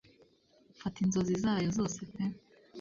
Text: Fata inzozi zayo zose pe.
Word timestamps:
Fata 0.79 0.97
inzozi 1.05 1.33
zayo 1.43 1.69
zose 1.77 1.99
pe. 2.13 2.23